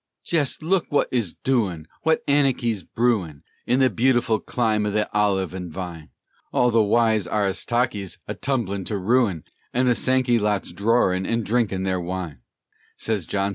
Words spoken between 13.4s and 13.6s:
C.